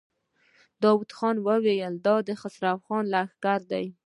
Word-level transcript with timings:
داوود 0.83 1.11
خان 1.17 1.35
وويل: 1.47 1.93
د 2.27 2.29
خسرو 2.41 2.75
خان 2.85 3.03
لښکر 3.13 3.59
دی. 3.71 3.85